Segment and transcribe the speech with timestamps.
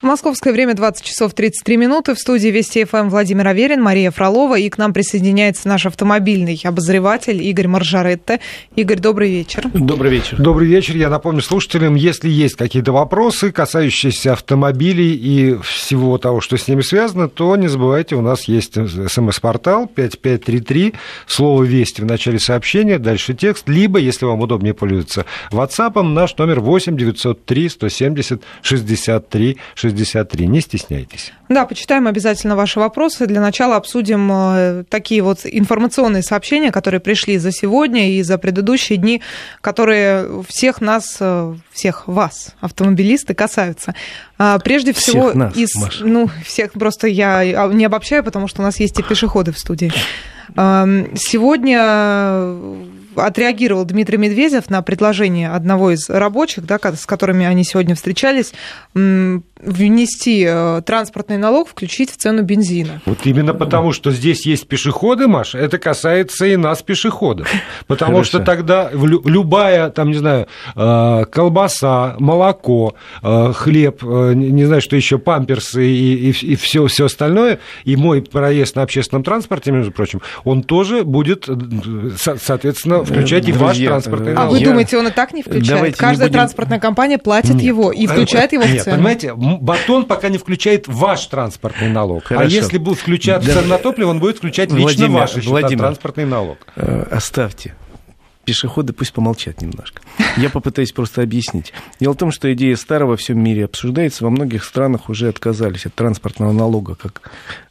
[0.00, 2.14] Московское время 20 часов 33 минуты.
[2.14, 4.56] В студии Вести ФМ Владимир Аверин, Мария Фролова.
[4.56, 8.38] И к нам присоединяется наш автомобильный обозреватель Игорь Маржаретте.
[8.76, 9.64] Игорь, добрый вечер.
[9.74, 10.36] Добрый вечер.
[10.36, 10.94] Добрый вечер.
[10.94, 16.82] Я напомню слушателям, если есть какие-то вопросы, касающиеся автомобилей и всего того, что с ними
[16.82, 20.94] связано, то не забывайте, у нас есть смс-портал 5533,
[21.26, 26.60] слово «Вести» в начале сообщения, дальше текст, либо, если вам удобнее пользоваться WhatsApp, наш номер
[26.60, 30.46] 8 903 170 63 63 63.
[30.46, 31.32] Не стесняйтесь.
[31.48, 33.26] Да, почитаем обязательно ваши вопросы.
[33.26, 38.98] Для начала обсудим э, такие вот информационные сообщения, которые пришли за сегодня и за предыдущие
[38.98, 39.22] дни,
[39.60, 43.94] которые всех нас, э, всех вас, автомобилисты, касаются.
[44.38, 46.04] А, прежде всего, всех нас, из, Маша.
[46.04, 49.58] ну, всех просто я а, не обобщаю, потому что у нас есть и пешеходы в
[49.58, 49.92] студии.
[50.54, 51.78] Сегодня
[53.16, 58.52] отреагировал Дмитрий Медведев на предложение одного из рабочих, да, с которыми они сегодня встречались,
[59.60, 63.00] внести э, транспортный налог, включить в цену бензина.
[63.06, 67.50] Вот именно потому, что здесь есть пешеходы, Маша, это касается и нас, пешеходов.
[67.86, 68.28] Потому Хорошо.
[68.28, 75.18] что тогда любая, там, не знаю, э, колбаса, молоко, э, хлеб, не знаю, что еще,
[75.18, 80.20] памперсы и, и, и все, все остальное, и мой проезд на общественном транспорте, между прочим,
[80.44, 81.48] он тоже будет,
[82.16, 84.52] соответственно, включать и ваш Друзья, транспортный А налог.
[84.52, 85.68] вы Я- думаете, он и так не включает?
[85.68, 87.62] Давайте не Каждая будем- транспортная компания платит Нет.
[87.62, 88.96] его и включает его в Нет, цену.
[88.96, 92.24] понимаете, батон пока не включает ваш транспортный налог.
[92.24, 92.54] А Хорошо.
[92.54, 93.62] если будет включаться Да.
[93.62, 95.78] на топливо, он будет включать лично Владимир, ваш Владимир.
[95.78, 96.58] транспортный налог.
[96.76, 97.74] Э, Оставьте.
[98.44, 100.00] Пешеходы пусть помолчат немножко.
[100.38, 101.72] Я попытаюсь просто объяснить.
[102.00, 104.24] Дело в том, что идея старого во всем мире обсуждается.
[104.24, 107.30] Во многих странах уже отказались от транспортного налога как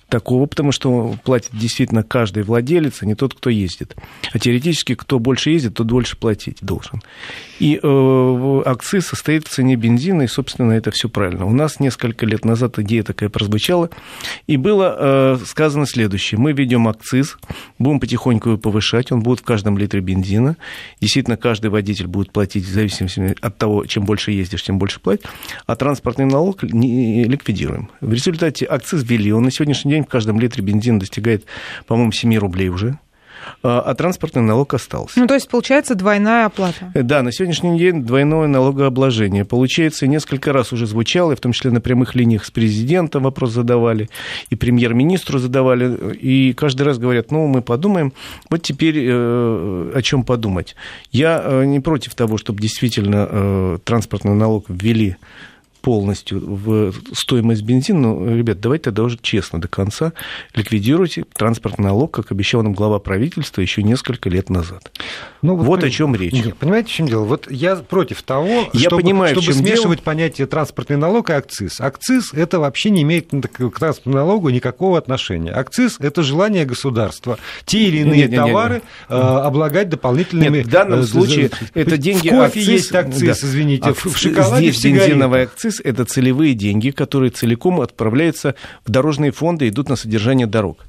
[0.10, 3.96] такого, потому что платит действительно каждый владелец, а не тот, кто ездит.
[4.32, 7.02] А теоретически, кто больше ездит, тот больше платить должен.
[7.60, 11.46] И э, акциз состоит в цене бензина, и, собственно, это все правильно.
[11.46, 13.90] У нас несколько лет назад идея такая прозвучала,
[14.46, 16.40] и было э, сказано следующее.
[16.40, 17.38] Мы ведем акциз,
[17.80, 20.56] будем потихоньку его повышать, он будет в каждом литре бензина.
[21.02, 25.26] Действительно, каждый водитель будет платить в зависимости от того, чем больше ездишь, тем больше платить.
[25.66, 27.90] А транспортный налог не ликвидируем.
[28.00, 31.46] В результате акциз ввели, он на сегодняшний день в каждом литре бензина достигает,
[31.86, 32.98] по-моему, 7 рублей уже.
[33.64, 35.20] А а транспортный налог остался.
[35.20, 36.92] Ну, то есть, получается, двойная оплата.
[36.94, 39.46] Да, на сегодняшний день двойное налогообложение.
[39.46, 43.52] Получается, несколько раз уже звучало, и в том числе на прямых линиях с президентом вопрос
[43.52, 44.10] задавали,
[44.50, 48.14] и премьер-министру задавали, и каждый раз говорят, ну, мы подумаем.
[48.50, 50.76] Вот теперь э, о чем подумать.
[51.12, 55.18] Я э, не против того, чтобы действительно э, транспортный налог ввели
[55.92, 58.00] полностью в стоимость бензина.
[58.14, 60.12] Но, ребят, давайте тогда уже честно до конца
[60.54, 64.92] ликвидируйте транспортный налог, как обещал нам глава правительства еще несколько лет назад.
[65.42, 66.34] Ну, Вот поним- о чем речь.
[66.34, 67.24] Нет, понимаете, в чем дело?
[67.24, 71.80] Вот я против того, Я чтобы, понимаю, в чтобы смешивать понятие транспортный налог и акциз.
[71.80, 75.52] Акциз это вообще не имеет к транспортному налогу никакого отношения.
[75.54, 78.36] Акциз это желание государства те или иные Не-не-не-не.
[78.36, 80.58] товары э, облагать дополнительными.
[80.58, 83.48] Нет, в данном э, случае это деньги В кофе акциз, есть акциз, да.
[83.48, 85.56] извините, в- в Акциз- шоколаде, в Здесь бензиновый сигаретах.
[85.78, 88.56] Акциз– это целевые деньги, которые целиком отправляются
[88.86, 90.86] в дорожные фонды, идут на содержание дорог.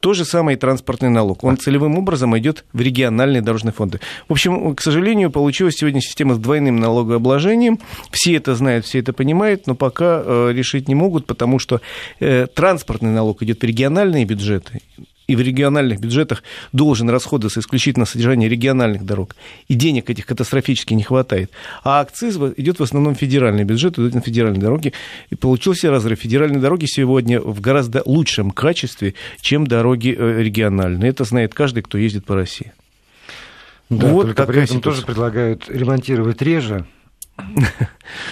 [0.00, 1.44] То же самое и транспортный налог.
[1.44, 4.00] Он целевым образом идет в региональные дорожные фонды.
[4.28, 7.78] В общем, к сожалению, получилась сегодня система с двойным налогообложением.
[8.10, 11.82] Все это знают, все это понимают, но пока э, решить не могут, потому что
[12.18, 14.80] э, транспортный налог идет в региональные бюджеты,
[15.30, 16.42] и в региональных бюджетах
[16.72, 19.36] должен расходоваться исключительно на содержание региональных дорог.
[19.68, 21.52] И денег этих катастрофически не хватает.
[21.84, 24.92] А акциз идет в основном в федеральный бюджет, идут на федеральные дороги.
[25.30, 26.18] И получился разрыв.
[26.18, 31.10] Федеральные дороги сегодня в гораздо лучшем качестве, чем дороги э, региональные.
[31.10, 32.72] Это знает каждый, кто ездит по России.
[33.88, 36.86] Да, Вот только этом тоже предлагают ремонтировать реже.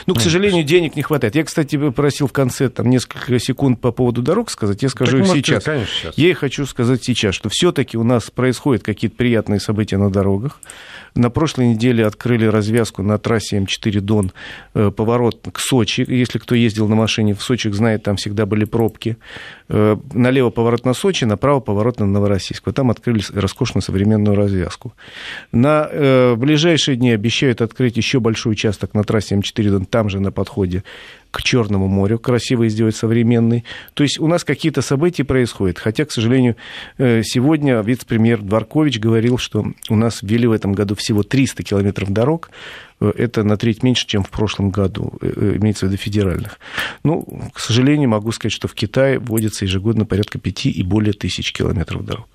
[0.06, 1.34] Ну, к сожалению, денег не хватает.
[1.36, 4.82] Я, кстати, просил в конце там, несколько секунд по поводу дорог сказать.
[4.82, 5.64] Я скажу Так, их может, сейчас.
[5.64, 6.19] конечно, сейчас.
[6.19, 10.60] Я и хочу сказать сейчас, что все-таки у нас происходят какие-то приятные события на дорогах.
[11.14, 14.32] На прошлой неделе открыли развязку на трассе М4 Дон,
[14.74, 16.04] э, поворот к Сочи.
[16.06, 19.16] Если кто ездил на машине в Сочи, знает, там всегда были пробки.
[19.68, 22.66] Э, Налево поворот на Сочи, направо поворот на Новороссийск.
[22.66, 24.92] Вот там открыли роскошную современную развязку.
[25.53, 30.21] На э, ближайшие дни обещают открыть еще большой участок на трассе М4 Дон, там же
[30.21, 30.83] на подходе
[31.30, 33.65] к Черному морю, красиво сделать современный.
[33.95, 35.78] То есть у нас какие-то события происходят.
[35.78, 36.56] Хотя, к сожалению,
[36.97, 42.10] э, сегодня вице-премьер Дворкович говорил, что у нас ввели в этом году всего 300 километров
[42.10, 42.50] дорог.
[43.00, 46.59] Э, Это на треть меньше, чем в прошлом году, э, имеется в виду федеральных.
[47.04, 51.53] Ну, к сожалению, могу сказать, что в Китае вводится ежегодно порядка 5 и более тысяч
[51.53, 52.28] километров дорог.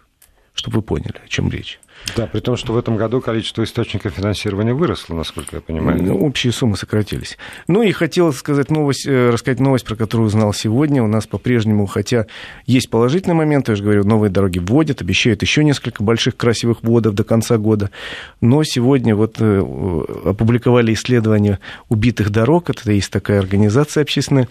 [0.53, 1.79] Чтобы вы поняли, о чем речь.
[2.15, 6.03] Да, при том, что в этом году количество источников финансирования выросло, насколько я понимаю.
[6.03, 7.37] Ну, общие суммы сократились.
[7.67, 11.01] Ну и хотел сказать новость, э, рассказать новость, про которую узнал сегодня.
[11.03, 12.27] У нас по-прежнему, хотя
[12.67, 17.15] есть положительный момент, я же говорю, новые дороги вводят, обещают еще несколько больших красивых вводов
[17.15, 17.89] до конца года.
[18.41, 19.59] Но сегодня вот э,
[20.25, 21.59] опубликовали исследование
[21.89, 22.69] убитых дорог.
[22.69, 24.47] Это есть такая организация общественная,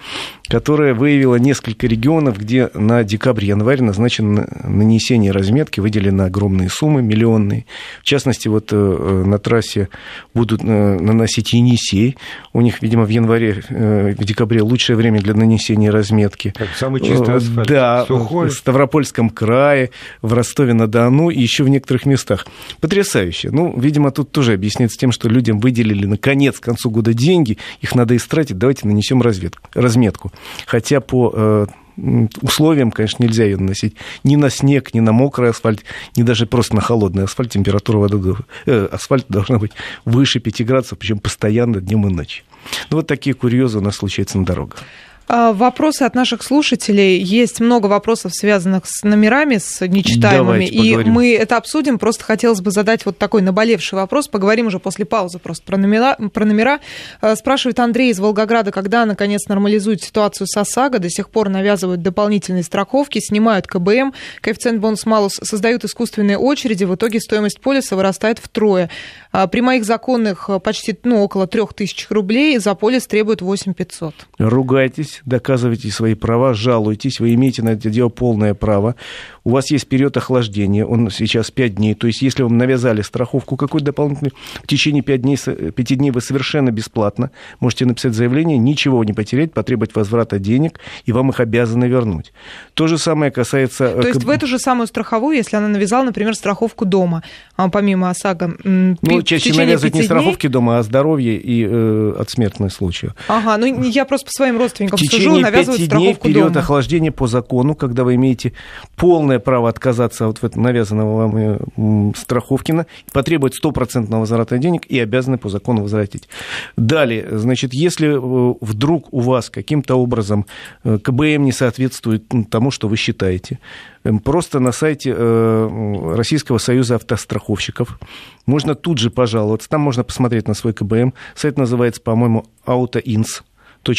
[0.49, 7.67] которая выявила несколько регионов, где на декабрь-январь назначено нанесение разметки, выделены огромные суммы, миллион данные.
[8.01, 9.89] В частности, вот э, на трассе
[10.35, 12.17] будут э, наносить Енисей.
[12.53, 16.55] У них, видимо, в январе, э, в декабре лучшее время для нанесения разметки.
[16.57, 17.69] Как самый чистый асфальт.
[17.69, 18.49] Да, Сухой.
[18.49, 19.91] в Ставропольском крае,
[20.23, 22.47] в Ростове-на-Дону и еще в некоторых местах.
[22.81, 23.51] Потрясающе.
[23.51, 27.95] Ну, видимо, тут тоже объясняется тем, что людям выделили наконец к концу года деньги, их
[27.95, 30.33] надо истратить, давайте нанесем разведку, разметку.
[30.67, 35.85] Хотя по условиям, конечно, нельзя ее наносить ни на снег, ни на мокрый асфальт,
[36.17, 37.51] ни даже просто на холодный асфальт.
[37.51, 38.35] Температура воды,
[38.67, 39.73] э, асфальта должна быть
[40.05, 42.45] выше 5 градусов, причем постоянно днем и ночью.
[42.91, 44.83] Ну, вот такие курьезы у нас случаются на дорогах.
[45.29, 47.19] А, вопросы от наших слушателей.
[47.19, 50.67] Есть много вопросов, связанных с номерами, с нечитаемыми.
[50.67, 51.99] и мы это обсудим.
[51.99, 54.29] Просто хотелось бы задать вот такой наболевший вопрос.
[54.29, 56.17] Поговорим уже после паузы просто про номера.
[56.33, 56.81] Про номера.
[57.21, 60.99] А, спрашивает Андрей из Волгограда, когда, наконец, нормализуют ситуацию с ОСАГО.
[60.99, 66.85] До сих пор навязывают дополнительные страховки, снимают КБМ, коэффициент бонус-малус, создают искусственные очереди.
[66.85, 68.91] В итоге стоимость полиса вырастает втрое.
[69.31, 74.15] А, при моих законных почти ну, около 3000 рублей за полис требуют 8500.
[74.39, 78.97] Ругайтесь доказывайте свои права, жалуйтесь, вы имеете на это дело полное право.
[79.45, 81.95] У вас есть период охлаждения, он сейчас 5 дней.
[81.95, 86.21] То есть, если вам навязали страховку какой-то дополнительную, в течение 5 дней, 5 дней вы
[86.21, 87.31] совершенно бесплатно
[87.61, 92.33] можете написать заявление, ничего не потерять, потребовать возврата денег, и вам их обязаны вернуть.
[92.75, 93.85] То же самое касается...
[93.85, 97.23] Э, То есть, в эту же самую страховую, если она навязала, например, страховку дома,
[97.57, 98.57] а, помимо ОСАГО...
[98.65, 100.53] Ну, чаще навязывают не страховки дней...
[100.53, 103.15] дома, а здоровье и э, от смертных случаев.
[103.29, 106.61] Ага, ну я просто по своим родственникам течение пяти дней в период дома.
[106.61, 108.53] охлаждения по закону, когда вы имеете
[108.97, 112.75] полное право отказаться от навязанного вам э, страховки,
[113.13, 116.29] потребовать стопроцентного возврата денег и обязаны по закону возвратить.
[116.77, 120.47] Далее, значит, если э, вдруг у вас каким-то образом
[120.85, 123.59] э, КБМ не соответствует тому, что вы считаете,
[124.05, 127.99] эм, просто на сайте Российского союза автостраховщиков
[128.47, 133.43] можно тут же пожаловаться, там можно посмотреть на свой КБМ, сайт называется, по-моему, AutoIns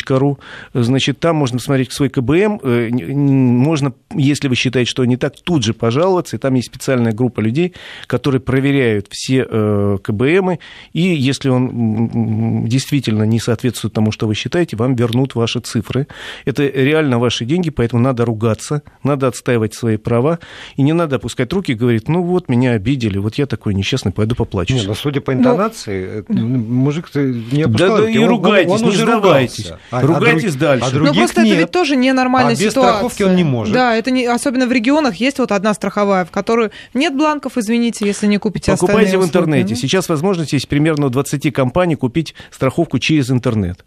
[0.09, 0.39] ру.
[0.74, 2.59] Значит, там можно посмотреть свой КБМ.
[2.63, 6.35] Э, можно, если вы считаете, что не так, тут же пожаловаться.
[6.35, 7.74] И там есть специальная группа людей,
[8.07, 10.59] которые проверяют все э, КБМы.
[10.94, 16.07] И если он действительно не соответствует тому, что вы считаете, вам вернут ваши цифры.
[16.45, 20.39] Это реально ваши деньги, поэтому надо ругаться, надо отстаивать свои права.
[20.75, 24.12] И не надо опускать руки и говорить, ну вот, меня обидели, вот я такой несчастный,
[24.12, 24.81] пойду поплачусь.
[24.81, 26.41] Не, но судя по интонации, но...
[26.47, 29.73] мужик не опускал Да, да и ругайтесь, он, он не сдавайтесь.
[29.92, 30.86] А, Ругайтесь а дальше.
[30.86, 31.54] А других Но просто нет.
[31.54, 32.94] это ведь тоже ненормальная а без ситуация.
[32.94, 33.74] страховки он не может.
[33.74, 38.06] Да, это не, особенно в регионах есть вот одна страховая, в которой нет бланков, извините,
[38.06, 39.75] если не купите Покупайте в интернете.
[39.75, 43.84] Сейчас возможность есть примерно у 20 компаний купить страховку через интернет.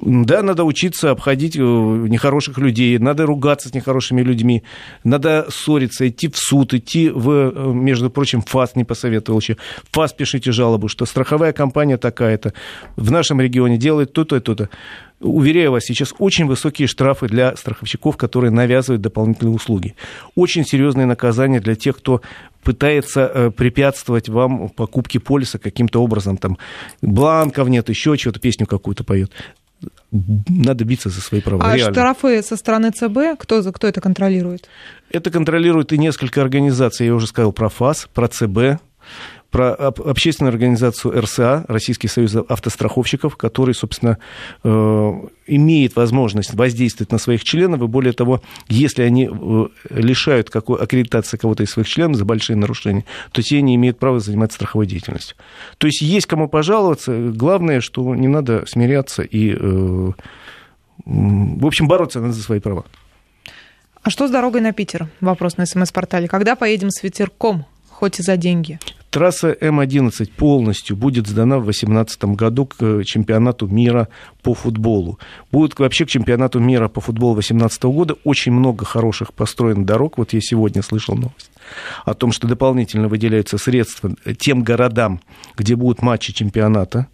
[0.00, 4.62] Да, надо учиться обходить э, нехороших людей, надо ругаться с нехорошими людьми,
[5.02, 9.56] надо ссориться, идти в суд, идти в, э, между прочим, ФАС не посоветовал еще.
[9.90, 12.52] ФАС пишите жалобу, что страховая компания такая-то
[12.94, 14.70] в нашем регионе делает то-то и то-то.
[15.18, 19.96] Уверяю вас, сейчас очень высокие штрафы для страховщиков, которые навязывают дополнительные услуги.
[20.36, 22.20] Очень серьезные наказания для тех, кто
[22.62, 26.36] пытается э, препятствовать вам покупке полиса каким-то образом.
[26.36, 26.56] Там
[27.02, 29.32] бланков нет, еще чего-то, песню какую-то поет
[30.10, 31.64] надо биться за свои права.
[31.64, 31.92] А реально.
[31.92, 34.68] штрафы со стороны ЦБ, кто, кто это контролирует?
[35.10, 37.06] Это контролирует и несколько организаций.
[37.06, 38.80] Я уже сказал про ФАС, про ЦБ
[39.50, 44.18] про общественную организацию РСА, Российский союз автостраховщиков, который, собственно,
[44.62, 45.12] э,
[45.46, 51.38] имеет возможность воздействовать на своих членов, и более того, если они э, лишают какой аккредитации
[51.38, 55.36] кого-то из своих членов за большие нарушения, то те не имеют права заниматься страховой деятельностью.
[55.78, 60.12] То есть есть кому пожаловаться, главное, что не надо смиряться и, э,
[61.06, 62.84] в общем, бороться надо за свои права.
[64.02, 65.08] А что с дорогой на Питер?
[65.20, 66.28] Вопрос на СМС-портале.
[66.28, 68.78] Когда поедем с ветерком, хоть и за деньги?
[69.10, 74.08] Трасса М-11 полностью будет сдана в 2018 году к чемпионату мира
[74.42, 75.18] по футболу.
[75.50, 80.18] Будет вообще к чемпионату мира по футболу 2018 года очень много хороших построенных дорог.
[80.18, 81.50] Вот я сегодня слышал новость
[82.04, 85.20] о том, что дополнительно выделяются средства тем городам,
[85.56, 87.08] где будут матчи чемпионата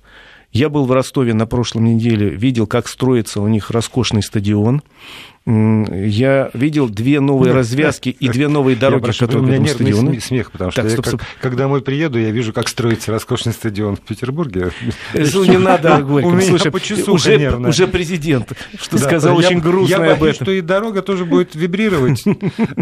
[0.53, 4.83] Я был в Ростове на прошлом неделе, видел, как строится у них роскошный стадион
[5.47, 9.93] я видел две новые Нет, развязки и две новые дороги, прошу, которые у меня нервный
[9.93, 10.21] стадионы.
[10.21, 11.21] смех, потому что так, стоп, стоп.
[11.21, 14.71] Я, когда мы приеду, я вижу, как строится роскошный стадион в Петербурге.
[15.13, 16.41] Не надо, Горьком.
[16.41, 16.73] Слушай,
[17.09, 20.47] уже, уже президент, что да, сказал очень грустно об этом.
[20.47, 22.25] что и дорога тоже будет вибрировать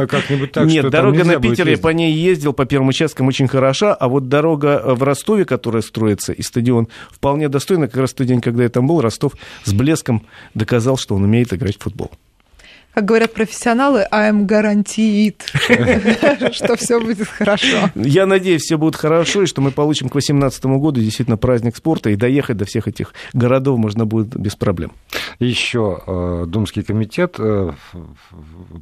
[0.08, 3.92] как-нибудь так, Нет, дорога на Питер, я по ней ездил, по первым участкам очень хороша,
[3.92, 7.88] а вот дорога в Ростове, которая строится, и стадион вполне достойно.
[7.88, 9.32] Как раз в тот день, когда я там был, Ростов
[9.64, 12.12] с блеском доказал, что он умеет играть в футбол
[12.94, 15.36] как говорят профессионалы, I'm guaranteed,
[16.52, 17.90] что все будет хорошо.
[17.94, 22.10] Я надеюсь, все будет хорошо, и что мы получим к 2018 году действительно праздник спорта,
[22.10, 24.92] и доехать до всех этих городов можно будет без проблем.
[25.38, 27.72] Еще э, Думский комитет э,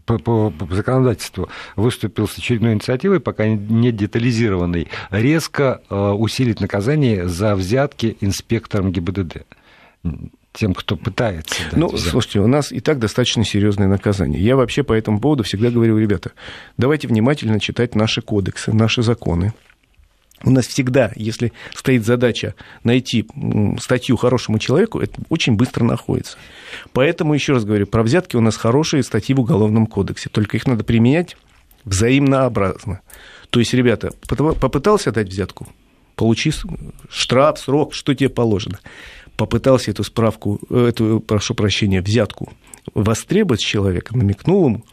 [0.07, 8.17] по, законодательству выступил с очередной инициативой, пока не детализированной, резко э, усилить наказание за взятки
[8.21, 9.47] инспекторам ГИБДД
[10.53, 11.63] тем, кто пытается.
[11.73, 12.11] ну, взятку.
[12.11, 14.43] слушайте, у нас и так достаточно серьезное наказание.
[14.43, 16.33] Я вообще по этому поводу всегда говорю, ребята,
[16.77, 19.53] давайте внимательно читать наши кодексы, наши законы.
[20.43, 23.27] У нас всегда, если стоит задача найти
[23.79, 26.39] статью хорошему человеку, это очень быстро находится.
[26.93, 30.67] Поэтому, еще раз говорю, про взятки у нас хорошие статьи в Уголовном кодексе, только их
[30.67, 31.37] надо применять
[31.85, 33.01] взаимнообразно.
[33.51, 35.69] То есть, ребята, попытался дать взятку,
[36.17, 36.53] получи
[37.11, 38.79] штраф, срок, что тебе положено
[39.41, 42.53] попытался эту справку, э, эту, прошу прощения, взятку
[42.93, 44.85] востребовать человека, намекнул ему,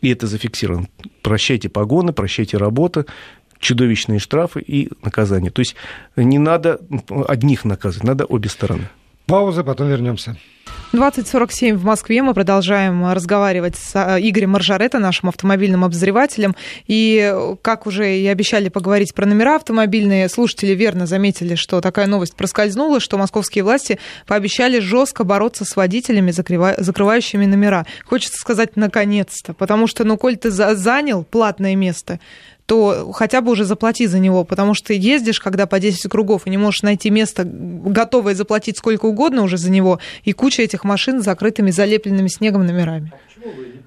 [0.00, 0.88] и это зафиксировано.
[1.22, 3.06] Прощайте погоны, прощайте работу,
[3.60, 5.50] чудовищные штрафы и наказания.
[5.50, 5.76] То есть
[6.16, 6.80] не надо
[7.28, 8.88] одних наказывать, надо обе стороны.
[9.32, 10.36] Пауза, потом вернемся.
[10.92, 12.20] 2047 в Москве.
[12.20, 16.54] Мы продолжаем разговаривать с э, Игорем Маржарета, нашим автомобильным обозревателем.
[16.86, 22.36] И, как уже и обещали поговорить про номера автомобильные, слушатели верно заметили, что такая новость
[22.36, 27.86] проскользнула, что московские власти пообещали жестко бороться с водителями, закрывающими номера.
[28.04, 32.20] Хочется сказать «наконец-то», потому что, ну, коль ты занял платное место,
[32.72, 36.50] то хотя бы уже заплати за него, потому что ездишь, когда по 10 кругов, и
[36.50, 41.20] не можешь найти место, готовое заплатить сколько угодно уже за него, и куча этих машин
[41.20, 43.12] с закрытыми, залепленными снегом номерами.
[43.12, 43.82] А почему вы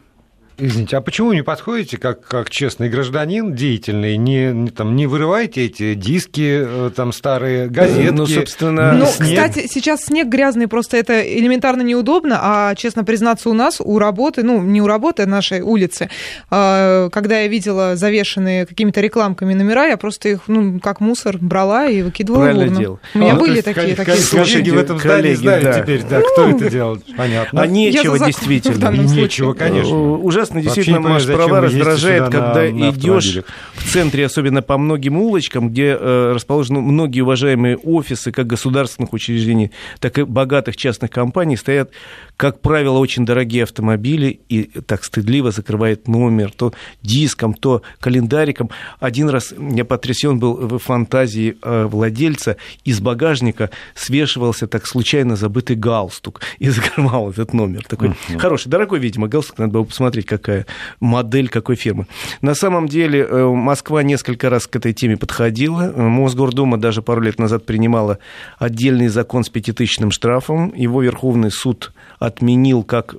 [0.58, 5.66] Извините, а почему не подходите как, как честный гражданин, деятельный, не, не, там, не вырываете
[5.66, 8.14] эти диски, э, там, старые газетки?
[8.14, 8.94] Ну, собственно...
[8.94, 14.00] Ну, кстати, сейчас снег грязный, просто это элементарно неудобно, а, честно признаться, у нас, у
[14.00, 16.10] работы, ну, не у работы, а нашей улицы,
[16.50, 21.88] а, когда я видела завешенные какими-то рекламками номера, я просто их, ну, как мусор брала
[21.88, 22.80] и выкидывала Правильно в урну.
[22.80, 23.00] Делал.
[23.14, 24.70] У меня а, были такие, такие случаи.
[24.70, 25.82] в этом здании знают да.
[25.82, 27.62] теперь, да, кто ну, это делал, понятно.
[27.62, 28.90] А нечего, действительно.
[28.92, 29.96] Нечего, конечно.
[29.96, 33.40] Уже ужасно, действительно, может, права раздражает, когда идешь
[33.74, 39.72] в центре, особенно по многим улочкам, где э, расположены многие уважаемые офисы, как государственных учреждений,
[40.00, 41.92] так и богатых частных компаний, стоят,
[42.38, 48.70] как правило, очень дорогие автомобили, и так стыдливо закрывает номер, то диском, то календариком.
[49.00, 55.76] Один раз я потрясен был в фантазии э, владельца, из багажника свешивался так случайно забытый
[55.76, 57.84] галстук и закрывал этот номер.
[57.88, 58.40] Такой uh-huh.
[58.40, 60.66] хороший, дорогой, видимо, галстук, надо было посмотреть, какая
[61.00, 62.08] модель какой фирмы.
[62.42, 65.92] На самом деле э, Москва несколько раз к этой теме подходила.
[65.96, 68.20] Мосгордума даже пару лет назад принимала
[68.58, 70.74] отдельный закон с пятитысячным штрафом.
[70.76, 73.16] Его Верховный суд отменил как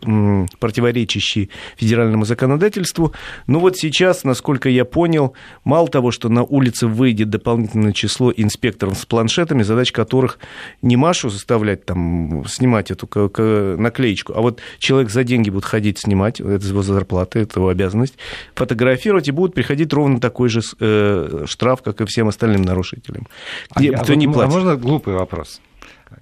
[0.60, 3.12] противоречащий федеральному законодательству.
[3.46, 8.98] Но вот сейчас, насколько я понял, мало того, что на улице выйдет дополнительное число инспекторов
[8.98, 10.38] с планшетами, задач которых
[10.82, 13.06] не Машу заставлять там снимать эту
[13.78, 18.14] наклеечку, а вот человек за деньги будет ходить снимать, это его зарплата, это его обязанность,
[18.54, 23.26] фотографировать, и будут приходить ровно такой же э, штраф, как и всем остальным нарушителям.
[23.74, 24.52] Где, а, кто а, не платит.
[24.52, 25.60] а можно глупый вопрос?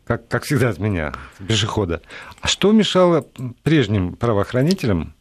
[0.06, 1.12] как, как всегда от меня,
[1.46, 2.00] пешехода.
[2.40, 3.26] А что мешало
[3.62, 5.14] прежним правоохранителям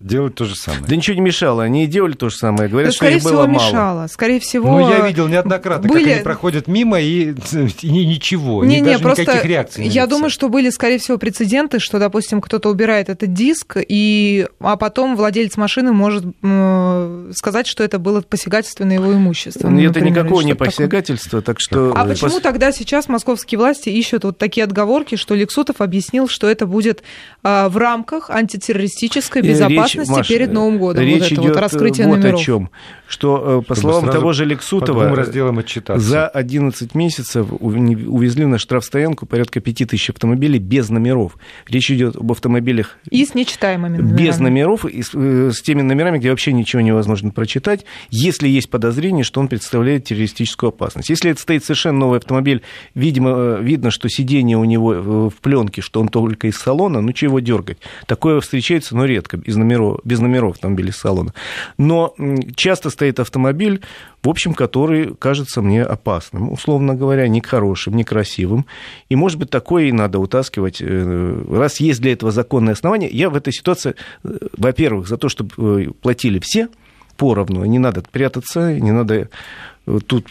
[0.00, 0.84] делать то же самое.
[0.86, 2.68] Да ничего не мешало, они и делали то же самое.
[2.68, 4.06] Говорят, да, что их было всего, мало.
[4.08, 6.04] Скорее всего, Ну, я видел неоднократно, были...
[6.04, 7.32] как они проходят мимо и,
[7.82, 9.86] и ничего, не, не, даже просто никаких реакций.
[9.86, 14.46] Я думаю, что были, скорее всего, прецеденты, что, допустим, кто-то убирает этот диск, и...
[14.60, 16.24] а потом владелец машины может
[17.36, 19.68] сказать, что это было посягательство на его имущество.
[19.68, 21.92] Ну, это никакого не посягательство, так что...
[21.96, 26.66] А почему тогда сейчас московские власти ищут вот такие отговорки, что Лексутов объяснил, что это
[26.66, 27.02] будет
[27.42, 31.02] а, в рамках антитеррористической безопасности безопасности Маша, перед Новым годом.
[31.02, 32.40] Речь вот это идет вот раскрытие вот номеров.
[32.40, 32.70] о чем,
[33.06, 35.24] что по Чтобы словам того же Лексутова,
[35.96, 41.36] за 11 месяцев увезли на штрафстоянку порядка 5000 автомобилей без номеров.
[41.68, 44.18] Речь идет об автомобилях И с нечитаемыми номерами.
[44.26, 48.70] без номеров, и с, э, с теми номерами, где вообще ничего невозможно прочитать, если есть
[48.70, 51.10] подозрение, что он представляет террористическую опасность.
[51.10, 52.62] Если это стоит совершенно новый автомобиль,
[52.94, 57.00] видимо, э, видно, что сиденье у него э, в пленке, что он только из салона,
[57.00, 57.78] ну чего дергать.
[58.06, 59.73] Такое встречается, но редко, без номеров,
[60.04, 61.34] без номеров автомобиля из салона.
[61.78, 62.14] Но
[62.56, 63.80] часто стоит автомобиль,
[64.22, 68.66] в общем, который кажется мне опасным, условно говоря, не хорошим, не красивым.
[69.08, 70.78] И, может быть, такое и надо утаскивать.
[70.80, 75.28] э, Раз есть для этого законное основание, я в этой ситуации, э, во-первых, за то,
[75.28, 76.68] чтобы э, платили все
[77.16, 79.28] поровну, не надо прятаться, не надо
[80.06, 80.30] тут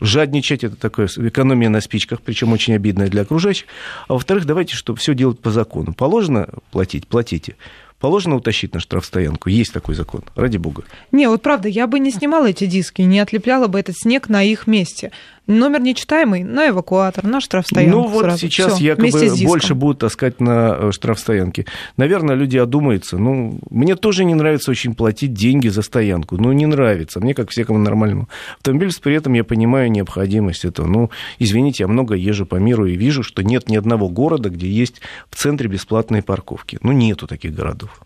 [0.00, 3.66] жадничать, это такое экономия на спичках, причем очень обидная для окружающих.
[4.08, 5.92] А во-вторых, давайте, чтобы все делать по закону.
[5.92, 7.56] Положено платить, платите.
[8.00, 9.50] Положено утащить на штрафстоянку.
[9.50, 10.84] Есть такой закон, ради бога.
[11.12, 14.42] Не, вот правда, я бы не снимала эти диски, не отлепляла бы этот снег на
[14.42, 15.12] их месте.
[15.50, 18.38] Номер нечитаемый на эвакуатор, на штрафстоянку Ну вот сразу.
[18.38, 19.10] сейчас Всё, якобы
[19.44, 21.66] больше будут таскать на э, штрафстоянке.
[21.96, 23.18] Наверное, люди одумаются.
[23.18, 26.36] Ну, мне тоже не нравится очень платить деньги за стоянку.
[26.36, 27.18] Ну, не нравится.
[27.18, 28.28] Мне, как всякому нормальному
[28.58, 30.86] автомобилисту, при этом я понимаю необходимость этого.
[30.86, 34.68] Ну, извините, я много езжу по миру и вижу, что нет ни одного города, где
[34.68, 36.78] есть в центре бесплатные парковки.
[36.80, 38.00] Ну, нету таких городов.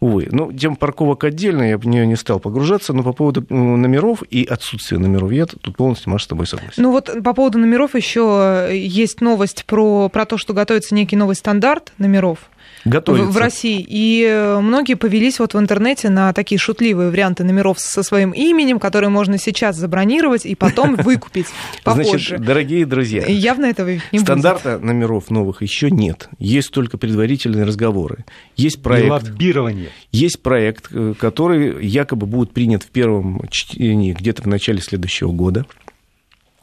[0.00, 0.28] Увы.
[0.30, 4.22] Ну, тем парковок отдельно, я в нее не стал погружаться, но по поводу э, номеров
[4.22, 6.82] и отсутствия номеров, я тут полностью, Маша, с тобой согласен.
[6.82, 11.36] Ну вот по поводу номеров еще есть новость про, про то, что готовится некий новый
[11.36, 12.38] стандарт номеров.
[12.84, 13.30] Готовится.
[13.30, 13.84] в, России.
[13.86, 18.78] И э, многие повелись вот в интернете на такие шутливые варианты номеров со своим именем,
[18.78, 21.46] которые можно сейчас забронировать и потом выкупить
[21.84, 22.10] попозже.
[22.10, 26.28] Значит, дорогие друзья, явно этого не стандарта номеров новых еще нет.
[26.38, 28.24] Есть только предварительные разговоры.
[28.56, 29.90] Есть проект, лоббирование.
[30.10, 35.66] есть проект, э, который якобы будет принят в первом чтении где-то в начале следующего года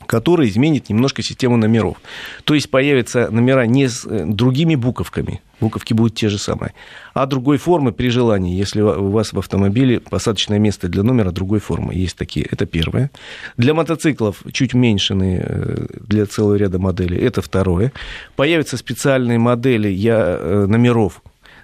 [0.07, 1.97] который изменит немножко систему номеров.
[2.43, 6.73] То есть появятся номера не с э, другими буковками, буковки будут те же самые,
[7.13, 11.59] а другой формы при желании, если у вас в автомобиле посадочное место для номера другой
[11.59, 11.93] формы.
[11.93, 13.11] Есть такие, это первое.
[13.57, 17.91] Для мотоциклов чуть уменьшенные э, для целого ряда моделей, это второе.
[18.35, 21.21] Появятся специальные модели я, э, номеров,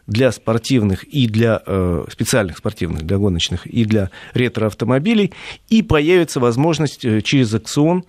[0.07, 5.31] для спортивных и для э, специальных спортивных, для гоночных и для ретро-автомобилей,
[5.69, 8.03] и появится возможность через акцион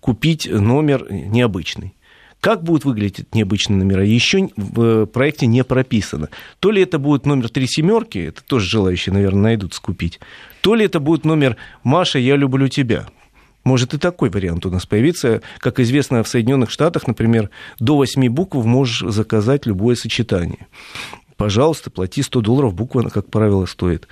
[0.00, 1.94] купить номер необычный.
[2.40, 6.28] Как будут выглядеть необычные номера, еще в проекте не прописано.
[6.60, 10.20] То ли это будет номер три семерки, это тоже желающие, наверное, найдут скупить,
[10.60, 13.08] то ли это будет номер «Маша, я люблю тебя».
[13.64, 15.42] Может и такой вариант у нас появиться.
[15.58, 20.68] Как известно, в Соединенных Штатах, например, до 8 букв можешь заказать любое сочетание.
[21.36, 24.08] Пожалуйста, плати 100 долларов, буква, как правило, стоит.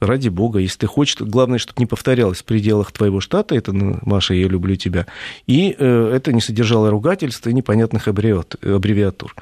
[0.00, 3.98] Ради бога, если ты хочешь, главное, чтобы не повторялось в пределах твоего штата, это ну,
[4.02, 5.06] Маша, я люблю тебя,
[5.46, 9.34] и э, это не содержало ругательств и непонятных аббревиатур.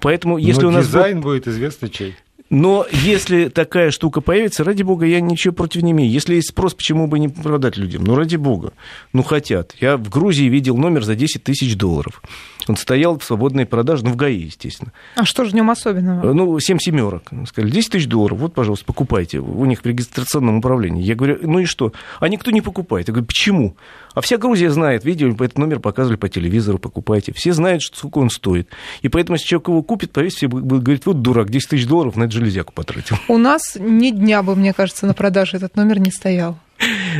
[0.00, 2.16] Поэтому, если Но у нас дизайн будет известно чей.
[2.50, 6.10] Но если такая штука появится, ради бога, я ничего против не имею.
[6.10, 8.04] Если есть спрос, почему бы не продать людям?
[8.04, 8.72] Ну, ради бога.
[9.12, 9.74] Ну, хотят.
[9.80, 12.22] Я в Грузии видел номер за 10 тысяч долларов.
[12.68, 14.92] Он стоял в свободной продаже, ну, в ГАИ, естественно.
[15.14, 16.32] А что же в нем особенного?
[16.32, 17.30] Ну, 7 семерок.
[17.46, 19.38] Сказали, 10 тысяч долларов, вот, пожалуйста, покупайте.
[19.38, 21.02] У них в регистрационном управлении.
[21.02, 21.92] Я говорю, ну и что?
[22.20, 23.08] А никто не покупает.
[23.08, 23.76] Я говорю, почему?
[24.14, 27.32] А вся Грузия знает, видео, этот номер показывали по телевизору, покупайте.
[27.32, 28.68] Все знают, сколько он стоит.
[29.02, 32.16] И поэтому, если человек его купит, поверьте, все будут говорить, вот дурак, 10 тысяч долларов
[32.16, 33.16] на это железяку потратил.
[33.28, 36.58] У нас ни дня бы, мне кажется, на продаже этот номер не стоял.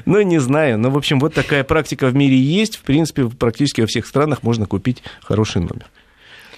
[0.04, 0.78] Ну, не знаю.
[0.78, 2.76] Но, в общем, вот такая практика в мире есть.
[2.76, 5.86] В принципе, практически во всех странах можно купить хороший номер.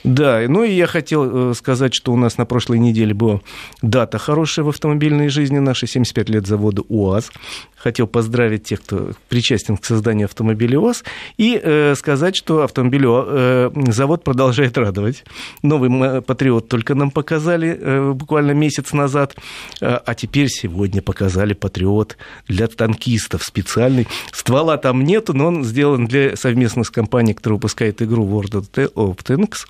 [0.04, 3.40] Да, ну и я хотел сказать, что у нас на прошлой неделе была
[3.82, 7.30] дата хорошая в автомобильной жизни нашей, 75 лет завода УАЗ.
[7.76, 11.04] Хотел поздравить тех, кто причастен к созданию автомобиля УАЗ,
[11.38, 15.24] и э, сказать, что автомобиль э, завод продолжает радовать.
[15.62, 19.36] Новый Патриот только нам показали э, буквально месяц назад,
[19.80, 22.16] э, а теперь сегодня показали Патриот
[22.48, 24.06] для танкистов специальный.
[24.32, 29.16] Ствола там нету, но он сделан для совместно с компанией, которая выпускает игру World of
[29.24, 29.66] Tanks.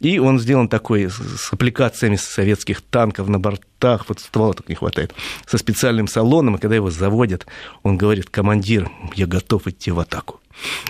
[0.00, 3.38] И он сделан такой с аппликациями советских танков на
[3.82, 5.14] бортах, вот ствола только не хватает,
[5.46, 7.46] со специальным салоном, и когда его заводят,
[7.82, 10.40] он говорит, командир, я готов идти в атаку.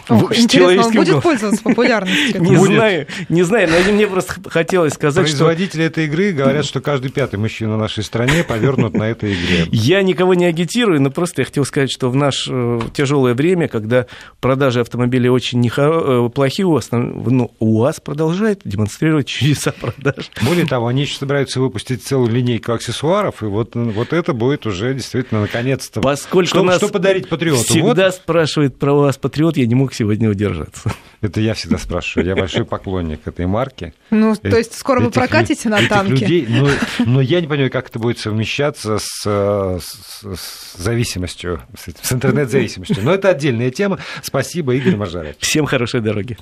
[0.08, 2.42] Ох, интересно, он будет пользоваться популярностью?
[2.52, 5.44] Не знаю, не знаю, но мне просто хотелось сказать, что...
[5.44, 9.66] Производители этой игры говорят, что каждый пятый мужчина в нашей стране повернут на этой игре.
[9.70, 14.06] Я никого не агитирую, но просто я хотел сказать, что в наше тяжелое время, когда
[14.40, 16.28] продажи автомобилей очень нехоро...
[16.28, 20.30] плохие, у вас, ну, УАЗ продолжает демонстрировать чудеса продаж.
[20.42, 24.92] Более того, они еще собираются выпустить целую линейку аксессуаров, и вот, вот это будет уже
[24.94, 26.00] действительно наконец-то...
[26.00, 27.62] Поскольку что, нас что подарить патриоту?
[27.62, 30.92] всегда Вот спрашивает про вас патриот, я не мог сегодня удержаться.
[31.20, 32.26] это я всегда спрашиваю.
[32.28, 33.94] Я большой поклонник этой марки.
[34.10, 36.12] Ну, Э- то есть скоро вы прокатите на танке?
[36.12, 36.68] людей, но,
[37.06, 41.62] но я не понимаю, как это будет совмещаться с, э, с- с зависимостью,
[42.02, 42.98] с, интернет-зависимостью.
[43.02, 43.98] Но это отдельная тема.
[44.22, 45.36] Спасибо, Игорь Мажаров.
[45.38, 46.36] Всем хорошей дороги.